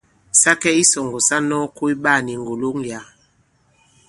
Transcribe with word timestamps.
Sa 0.39 0.51
kɛ 0.61 0.69
i 0.75 0.77
isɔ̀ŋgɔ̀ 0.83 1.21
sa 1.27 1.37
nɔ̄ɔ 1.49 1.65
koy 1.77 1.93
ɓaā 2.03 2.19
ni 2.25 2.33
ŋgòloŋ 2.41 2.77
yǎ. 2.89 2.99